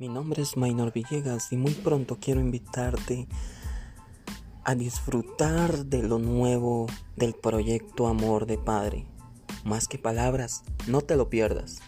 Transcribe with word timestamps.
Mi 0.00 0.08
nombre 0.08 0.40
es 0.40 0.56
Maynor 0.56 0.94
Villegas 0.94 1.52
y 1.52 1.58
muy 1.58 1.74
pronto 1.74 2.16
quiero 2.18 2.40
invitarte 2.40 3.28
a 4.64 4.74
disfrutar 4.74 5.84
de 5.84 6.02
lo 6.02 6.18
nuevo 6.18 6.86
del 7.16 7.34
proyecto 7.34 8.06
Amor 8.06 8.46
de 8.46 8.56
Padre. 8.56 9.04
Más 9.62 9.88
que 9.88 9.98
palabras, 9.98 10.64
no 10.86 11.02
te 11.02 11.16
lo 11.16 11.28
pierdas. 11.28 11.82